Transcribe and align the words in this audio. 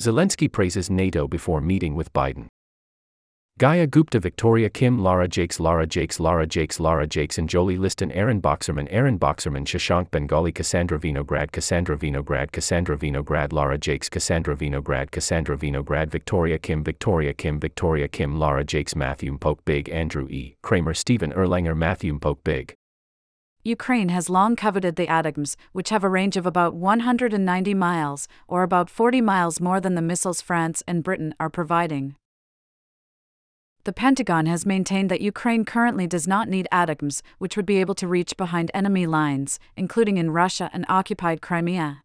Zelensky 0.00 0.50
praises 0.50 0.88
NATO 0.88 1.28
before 1.28 1.60
meeting 1.60 1.94
with 1.94 2.10
Biden. 2.14 2.46
Gaya 3.58 3.86
Gupta 3.86 4.18
Victoria 4.18 4.70
Kim 4.70 4.98
Lara 4.98 5.28
Jakes 5.28 5.60
Lara 5.60 5.86
Jakes 5.86 6.18
Lara 6.18 6.46
Jakes 6.46 6.80
Lara 6.80 7.06
Jakes 7.06 7.36
and 7.36 7.46
Jolie 7.46 7.76
Liston 7.76 8.10
Aaron 8.12 8.40
Boxerman 8.40 8.88
Aaron 8.90 9.18
Boxerman 9.18 9.66
Shashank 9.66 10.10
Bengali 10.10 10.52
Cassandra 10.52 10.98
Vinograd 10.98 11.52
Cassandra 11.52 11.98
Vinograd 11.98 12.50
Cassandra 12.50 12.96
Vinograd 12.96 13.52
Lara 13.52 13.76
Jakes 13.76 14.08
Cassandra 14.08 14.56
Vinograd 14.56 15.10
Cassandra 15.10 15.58
Vinograd 15.58 16.08
Victoria 16.10 16.58
Kim 16.58 16.82
Victoria 16.82 17.34
Kim 17.34 17.60
Victoria 17.60 18.08
Kim 18.08 18.38
Lara 18.38 18.64
Jakes 18.64 18.96
Matthew 18.96 19.36
Mpoke 19.36 19.62
Bigg 19.66 19.90
Andrew 19.90 20.26
E. 20.30 20.56
Kramer 20.62 20.94
Stephen 20.94 21.30
Erlanger 21.34 21.76
Matthew 21.76 22.18
Mpoke 22.18 22.42
Bigg 22.42 22.74
Ukraine 23.62 24.08
has 24.08 24.30
long 24.30 24.56
coveted 24.56 24.96
the 24.96 25.06
ATACMS, 25.06 25.54
which 25.72 25.90
have 25.90 26.02
a 26.02 26.08
range 26.08 26.38
of 26.38 26.46
about 26.46 26.74
190 26.74 27.74
miles, 27.74 28.26
or 28.48 28.62
about 28.62 28.88
40 28.88 29.20
miles 29.20 29.60
more 29.60 29.80
than 29.80 29.94
the 29.94 30.00
missiles 30.00 30.40
France 30.40 30.82
and 30.86 31.04
Britain 31.04 31.34
are 31.38 31.50
providing. 31.50 32.16
The 33.84 33.92
Pentagon 33.92 34.46
has 34.46 34.64
maintained 34.64 35.10
that 35.10 35.20
Ukraine 35.20 35.66
currently 35.66 36.06
does 36.06 36.26
not 36.26 36.48
need 36.48 36.68
ATACMS, 36.72 37.20
which 37.38 37.56
would 37.56 37.66
be 37.66 37.78
able 37.78 37.94
to 37.96 38.08
reach 38.08 38.36
behind 38.36 38.70
enemy 38.72 39.06
lines, 39.06 39.58
including 39.76 40.16
in 40.16 40.30
Russia 40.30 40.70
and 40.72 40.86
occupied 40.88 41.42
Crimea. 41.42 42.02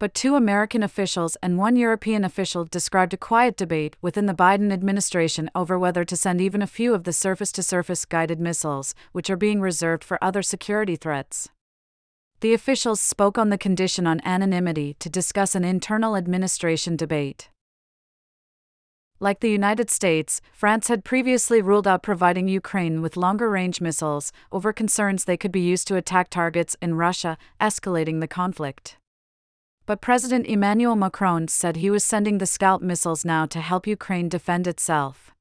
But 0.00 0.14
two 0.14 0.34
American 0.34 0.82
officials 0.82 1.36
and 1.42 1.58
one 1.58 1.76
European 1.76 2.24
official 2.24 2.64
described 2.64 3.12
a 3.12 3.18
quiet 3.18 3.54
debate 3.54 3.96
within 4.00 4.24
the 4.24 4.32
Biden 4.32 4.72
administration 4.72 5.50
over 5.54 5.78
whether 5.78 6.06
to 6.06 6.16
send 6.16 6.40
even 6.40 6.62
a 6.62 6.66
few 6.66 6.94
of 6.94 7.04
the 7.04 7.12
surface 7.12 7.52
to 7.52 7.62
surface 7.62 8.06
guided 8.06 8.40
missiles, 8.40 8.94
which 9.12 9.28
are 9.28 9.36
being 9.36 9.60
reserved 9.60 10.02
for 10.02 10.16
other 10.24 10.40
security 10.40 10.96
threats. 10.96 11.50
The 12.40 12.54
officials 12.54 12.98
spoke 12.98 13.36
on 13.36 13.50
the 13.50 13.58
condition 13.58 14.06
on 14.06 14.22
anonymity 14.24 14.96
to 15.00 15.10
discuss 15.10 15.54
an 15.54 15.64
internal 15.64 16.16
administration 16.16 16.96
debate. 16.96 17.50
Like 19.22 19.40
the 19.40 19.50
United 19.50 19.90
States, 19.90 20.40
France 20.50 20.88
had 20.88 21.04
previously 21.04 21.60
ruled 21.60 21.86
out 21.86 22.02
providing 22.02 22.48
Ukraine 22.48 23.02
with 23.02 23.18
longer 23.18 23.50
range 23.50 23.82
missiles 23.82 24.32
over 24.50 24.72
concerns 24.72 25.26
they 25.26 25.36
could 25.36 25.52
be 25.52 25.60
used 25.60 25.86
to 25.88 25.96
attack 25.96 26.30
targets 26.30 26.74
in 26.80 26.94
Russia, 26.94 27.36
escalating 27.60 28.20
the 28.20 28.26
conflict. 28.26 28.96
But 29.90 30.00
President 30.00 30.46
Emmanuel 30.46 30.94
Macron 30.94 31.48
said 31.48 31.74
he 31.74 31.90
was 31.90 32.04
sending 32.04 32.38
the 32.38 32.46
Scalp 32.46 32.80
missiles 32.80 33.24
now 33.24 33.44
to 33.46 33.60
help 33.60 33.88
Ukraine 33.88 34.28
defend 34.28 34.68
itself. 34.68 35.34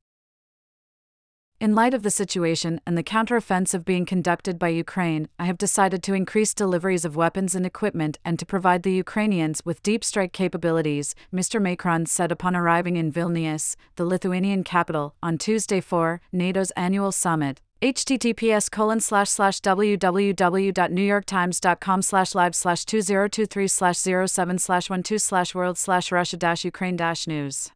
In 1.60 1.76
light 1.76 1.94
of 1.94 2.02
the 2.02 2.10
situation 2.10 2.82
and 2.84 2.98
the 2.98 3.04
counteroffensive 3.04 3.86
being 3.86 4.08
conducted 4.08 4.58
by 4.58 4.70
Ukraine, 4.70 5.30
I 5.38 5.46
have 5.46 5.60
decided 5.60 6.02
to 6.02 6.16
increase 6.16 6.56
deliveries 6.56 7.06
of 7.06 7.16
weapons 7.16 7.54
and 7.54 7.64
equipment 7.64 8.18
and 8.26 8.40
to 8.40 8.46
provide 8.48 8.82
the 8.82 8.92
Ukrainians 8.92 9.62
with 9.66 9.84
deep 9.84 10.04
strike 10.04 10.34
capabilities, 10.34 11.14
Mr. 11.32 11.62
Macron 11.62 12.08
said 12.08 12.32
upon 12.32 12.56
arriving 12.56 12.96
in 12.96 13.12
Vilnius, 13.12 13.76
the 13.98 14.04
Lithuanian 14.04 14.64
capital, 14.64 15.14
on 15.22 15.38
Tuesday 15.38 15.80
for 15.80 16.22
NATO's 16.32 16.72
annual 16.72 17.12
summit. 17.12 17.62
Https 17.82 18.70
colon 18.70 19.00
slash 19.00 19.30
slash 19.30 19.62
www.newyorktimes.com 19.62 22.02
slash 22.02 22.36
live 22.36 22.54
slash 22.54 22.84
2023 22.84 23.68
slash 23.68 23.98
07 23.98 24.60
slash 24.60 24.88
12 24.88 25.22
slash 25.22 25.56
world 25.56 25.78
slash 25.78 26.12
russia 26.12 26.36
dash 26.36 26.66
ukraine 26.66 26.98
dash 26.98 27.26
news 27.26 27.72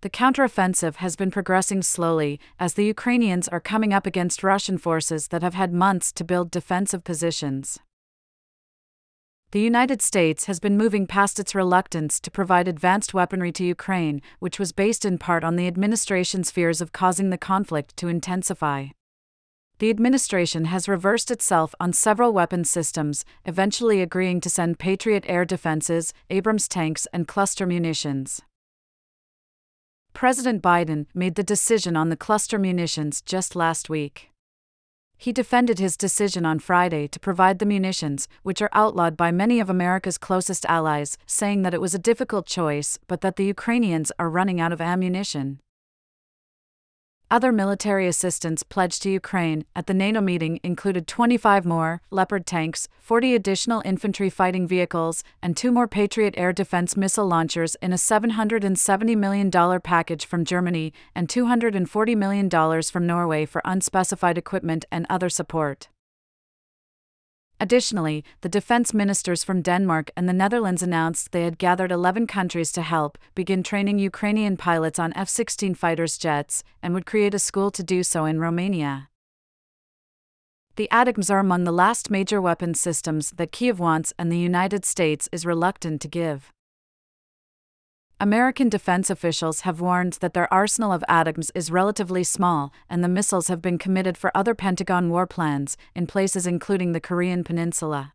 the 0.00 0.10
counteroffensive 0.10 0.94
has 0.96 1.16
been 1.16 1.32
progressing 1.32 1.82
slowly 1.82 2.38
as 2.60 2.74
the 2.74 2.84
Ukrainians 2.84 3.48
are 3.48 3.58
coming 3.58 3.92
up 3.92 4.06
against 4.06 4.44
Russian 4.44 4.78
forces 4.78 5.26
that 5.28 5.42
have 5.42 5.54
had 5.54 5.72
months 5.72 6.12
to 6.12 6.22
build 6.22 6.52
defensive 6.52 7.02
positions. 7.02 7.80
The 9.50 9.60
United 9.62 10.02
States 10.02 10.44
has 10.44 10.60
been 10.60 10.76
moving 10.76 11.06
past 11.06 11.40
its 11.40 11.54
reluctance 11.54 12.20
to 12.20 12.30
provide 12.30 12.68
advanced 12.68 13.14
weaponry 13.14 13.50
to 13.52 13.64
Ukraine, 13.64 14.20
which 14.40 14.58
was 14.58 14.72
based 14.72 15.06
in 15.06 15.16
part 15.16 15.42
on 15.42 15.56
the 15.56 15.66
administration's 15.66 16.50
fears 16.50 16.82
of 16.82 16.92
causing 16.92 17.30
the 17.30 17.38
conflict 17.38 17.96
to 17.96 18.08
intensify. 18.08 18.88
The 19.78 19.88
administration 19.88 20.66
has 20.66 20.86
reversed 20.86 21.30
itself 21.30 21.74
on 21.80 21.94
several 21.94 22.34
weapon 22.34 22.64
systems, 22.64 23.24
eventually 23.46 24.02
agreeing 24.02 24.42
to 24.42 24.50
send 24.50 24.78
Patriot 24.78 25.24
air 25.26 25.46
defenses, 25.46 26.12
Abrams 26.28 26.68
tanks, 26.68 27.06
and 27.14 27.26
cluster 27.26 27.64
munitions. 27.64 28.42
President 30.12 30.62
Biden 30.62 31.06
made 31.14 31.36
the 31.36 31.42
decision 31.42 31.96
on 31.96 32.10
the 32.10 32.16
cluster 32.18 32.58
munitions 32.58 33.22
just 33.22 33.56
last 33.56 33.88
week. 33.88 34.28
He 35.20 35.32
defended 35.32 35.80
his 35.80 35.96
decision 35.96 36.46
on 36.46 36.60
Friday 36.60 37.08
to 37.08 37.18
provide 37.18 37.58
the 37.58 37.66
munitions, 37.66 38.28
which 38.44 38.62
are 38.62 38.70
outlawed 38.72 39.16
by 39.16 39.32
many 39.32 39.58
of 39.58 39.68
America's 39.68 40.16
closest 40.16 40.64
allies, 40.66 41.18
saying 41.26 41.62
that 41.62 41.74
it 41.74 41.80
was 41.80 41.92
a 41.92 41.98
difficult 41.98 42.46
choice 42.46 42.98
but 43.08 43.20
that 43.22 43.34
the 43.34 43.44
Ukrainians 43.44 44.12
are 44.20 44.30
running 44.30 44.60
out 44.60 44.72
of 44.72 44.80
ammunition. 44.80 45.58
Other 47.30 47.52
military 47.52 48.08
assistance 48.08 48.62
pledged 48.62 49.02
to 49.02 49.10
Ukraine 49.10 49.66
at 49.76 49.86
the 49.86 49.92
NATO 49.92 50.22
meeting 50.22 50.60
included 50.62 51.06
25 51.06 51.66
more 51.66 52.00
Leopard 52.10 52.46
tanks, 52.46 52.88
40 53.00 53.34
additional 53.34 53.82
infantry 53.84 54.30
fighting 54.30 54.66
vehicles, 54.66 55.22
and 55.42 55.54
two 55.54 55.70
more 55.70 55.86
Patriot 55.86 56.32
air 56.38 56.54
defense 56.54 56.96
missile 56.96 57.26
launchers 57.26 57.74
in 57.82 57.92
a 57.92 57.96
$770 57.96 59.14
million 59.14 59.50
package 59.82 60.24
from 60.24 60.46
Germany 60.46 60.94
and 61.14 61.28
$240 61.28 62.16
million 62.16 62.82
from 62.82 63.06
Norway 63.06 63.44
for 63.44 63.60
unspecified 63.62 64.38
equipment 64.38 64.86
and 64.90 65.04
other 65.10 65.28
support. 65.28 65.88
Additionally, 67.60 68.24
the 68.42 68.48
defense 68.48 68.94
ministers 68.94 69.42
from 69.42 69.62
Denmark 69.62 70.10
and 70.16 70.28
the 70.28 70.32
Netherlands 70.32 70.82
announced 70.82 71.32
they 71.32 71.42
had 71.42 71.58
gathered 71.58 71.90
11 71.90 72.28
countries 72.28 72.70
to 72.72 72.82
help 72.82 73.18
begin 73.34 73.64
training 73.64 73.98
Ukrainian 73.98 74.56
pilots 74.56 74.98
on 74.98 75.12
F 75.14 75.28
16 75.28 75.74
fighters 75.74 76.18
jets 76.18 76.62
and 76.82 76.94
would 76.94 77.06
create 77.06 77.34
a 77.34 77.38
school 77.38 77.72
to 77.72 77.82
do 77.82 78.04
so 78.04 78.24
in 78.24 78.38
Romania. 78.38 79.08
The 80.76 80.88
ATACMS 80.92 81.32
are 81.32 81.40
among 81.40 81.64
the 81.64 81.72
last 81.72 82.08
major 82.08 82.40
weapons 82.40 82.80
systems 82.80 83.32
that 83.32 83.50
Kiev 83.50 83.80
wants 83.80 84.12
and 84.16 84.30
the 84.30 84.38
United 84.38 84.84
States 84.84 85.28
is 85.32 85.44
reluctant 85.44 86.00
to 86.02 86.08
give. 86.08 86.52
American 88.20 88.68
defense 88.68 89.10
officials 89.10 89.60
have 89.60 89.80
warned 89.80 90.14
that 90.14 90.34
their 90.34 90.52
arsenal 90.52 90.90
of 90.90 91.04
ATACMS 91.08 91.52
is 91.54 91.70
relatively 91.70 92.24
small, 92.24 92.72
and 92.90 93.04
the 93.04 93.08
missiles 93.08 93.46
have 93.46 93.62
been 93.62 93.78
committed 93.78 94.18
for 94.18 94.36
other 94.36 94.56
Pentagon 94.56 95.08
war 95.08 95.24
plans, 95.24 95.76
in 95.94 96.04
places 96.04 96.44
including 96.44 96.90
the 96.90 97.00
Korean 97.00 97.44
Peninsula. 97.44 98.14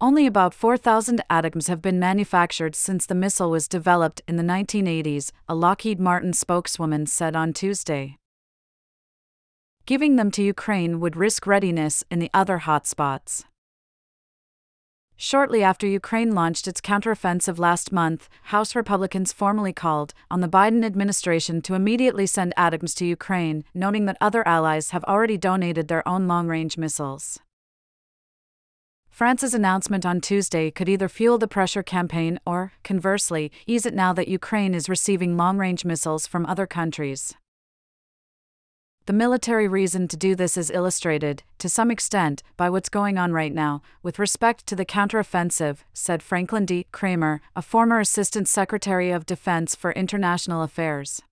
Only 0.00 0.24
about 0.24 0.54
4,000 0.54 1.20
ATACMS 1.28 1.66
have 1.66 1.82
been 1.82 1.98
manufactured 1.98 2.76
since 2.76 3.06
the 3.06 3.16
missile 3.16 3.50
was 3.50 3.66
developed 3.66 4.22
in 4.28 4.36
the 4.36 4.44
1980s, 4.44 5.32
a 5.48 5.54
Lockheed 5.56 5.98
Martin 5.98 6.32
spokeswoman 6.32 7.06
said 7.06 7.34
on 7.34 7.52
Tuesday. 7.52 8.18
Giving 9.84 10.14
them 10.14 10.30
to 10.30 10.44
Ukraine 10.44 11.00
would 11.00 11.16
risk 11.16 11.44
readiness 11.44 12.04
in 12.08 12.20
the 12.20 12.30
other 12.32 12.60
hotspots. 12.60 13.42
Shortly 15.20 15.64
after 15.64 15.84
Ukraine 15.84 16.32
launched 16.32 16.68
its 16.68 16.80
counteroffensive 16.80 17.58
last 17.58 17.90
month, 17.90 18.28
House 18.54 18.76
Republicans 18.76 19.32
formally 19.32 19.72
called 19.72 20.14
on 20.30 20.40
the 20.40 20.48
Biden 20.48 20.84
administration 20.84 21.60
to 21.62 21.74
immediately 21.74 22.24
send 22.24 22.54
ATACMS 22.56 22.94
to 22.98 23.04
Ukraine, 23.04 23.64
noting 23.74 24.04
that 24.06 24.16
other 24.20 24.46
allies 24.46 24.90
have 24.90 25.02
already 25.04 25.36
donated 25.36 25.88
their 25.88 26.06
own 26.06 26.28
long 26.28 26.46
range 26.46 26.78
missiles. 26.78 27.40
France's 29.10 29.54
announcement 29.54 30.06
on 30.06 30.20
Tuesday 30.20 30.70
could 30.70 30.88
either 30.88 31.08
fuel 31.08 31.36
the 31.36 31.48
pressure 31.48 31.82
campaign 31.82 32.38
or, 32.46 32.74
conversely, 32.84 33.50
ease 33.66 33.86
it 33.86 33.94
now 33.94 34.12
that 34.12 34.28
Ukraine 34.28 34.72
is 34.72 34.88
receiving 34.88 35.36
long 35.36 35.58
range 35.58 35.84
missiles 35.84 36.28
from 36.28 36.46
other 36.46 36.64
countries. 36.64 37.34
The 39.08 39.14
military 39.14 39.66
reason 39.66 40.06
to 40.08 40.18
do 40.18 40.34
this 40.34 40.58
is 40.58 40.70
illustrated, 40.70 41.42
to 41.60 41.68
some 41.70 41.90
extent, 41.90 42.42
by 42.58 42.68
what's 42.68 42.90
going 42.90 43.16
on 43.16 43.32
right 43.32 43.54
now, 43.54 43.80
with 44.02 44.18
respect 44.18 44.66
to 44.66 44.76
the 44.76 44.84
counteroffensive, 44.84 45.78
said 45.94 46.22
Franklin 46.22 46.66
D. 46.66 46.86
Kramer, 46.92 47.40
a 47.56 47.62
former 47.62 48.00
Assistant 48.00 48.48
Secretary 48.48 49.10
of 49.10 49.24
Defense 49.24 49.74
for 49.74 49.92
International 49.92 50.62
Affairs. 50.62 51.22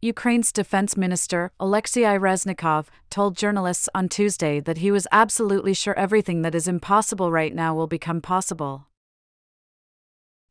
Ukraine's 0.00 0.52
defense 0.52 0.96
minister, 0.96 1.52
Alexei 1.60 2.00
Reznikov, 2.04 2.86
told 3.10 3.36
journalists 3.36 3.90
on 3.94 4.08
Tuesday 4.08 4.58
that 4.58 4.78
he 4.78 4.90
was 4.90 5.06
absolutely 5.12 5.74
sure 5.74 5.98
everything 5.98 6.40
that 6.40 6.54
is 6.54 6.66
impossible 6.66 7.30
right 7.30 7.54
now 7.54 7.74
will 7.74 7.86
become 7.86 8.22
possible 8.22 8.86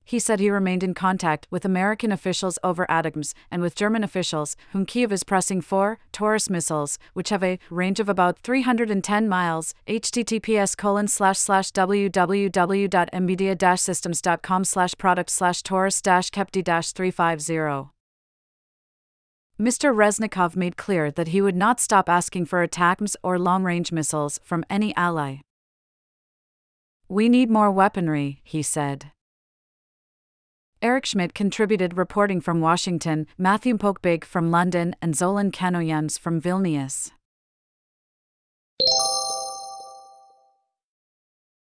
he 0.06 0.20
said 0.20 0.40
he 0.40 0.50
remained 0.50 0.84
in 0.84 0.94
contact 0.94 1.48
with 1.50 1.66
American 1.66 2.12
officials 2.12 2.58
over 2.64 2.86
ATACMS 2.90 3.34
and 3.52 3.62
with 3.62 3.76
German 3.76 4.04
officials, 4.04 4.56
whom 4.72 4.86
Kiev 4.86 5.12
is 5.12 5.24
pressing 5.24 5.60
for, 5.60 6.00
Taurus 6.12 6.50
missiles, 6.50 6.98
which 7.14 7.30
have 7.30 7.44
a 7.44 7.60
range 7.70 8.00
of 8.00 8.08
about 8.08 8.40
310 8.40 9.28
miles. 9.28 9.74
https 9.88 10.78
colon 10.78 11.08
slash 11.08 11.40
slash 11.40 11.72
systems.com 13.82 14.64
slash 14.64 14.96
product 14.98 15.30
slash 15.30 15.64
Taurus 15.64 16.02
dash 16.02 16.30
Kepti 16.30 16.64
dash 16.64 16.92
350. 16.92 17.92
Mr. 19.60 19.96
Reznikov 19.96 20.56
made 20.56 20.76
clear 20.76 21.10
that 21.12 21.30
he 21.30 21.42
would 21.42 21.56
not 21.56 21.80
stop 21.80 22.10
asking 22.10 22.46
for 22.46 22.68
ATACMS 22.68 23.16
or 23.24 23.40
long 23.40 23.64
range 23.64 23.92
missiles 23.92 24.40
from 24.44 24.66
any 24.70 24.94
ally. 24.96 25.38
We 27.08 27.30
need 27.30 27.50
more 27.50 27.72
weaponry, 27.72 28.42
he 28.44 28.62
said. 28.62 29.12
Eric 30.86 31.08
Schmitt 31.08 31.34
contributed 31.34 31.98
reporting 31.98 32.40
from 32.40 32.62
Washington, 32.62 33.26
Matthew 33.40 33.76
Mpoke 33.76 34.04
Bigg 34.04 34.24
from 34.24 34.52
London, 34.52 34.96
and 35.02 35.16
Zolan 35.16 35.52
Kanno-Youngs 35.52 36.20
from 36.20 36.40
Vilnius. 36.40 37.10